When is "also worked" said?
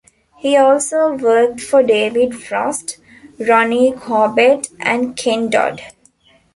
0.57-1.61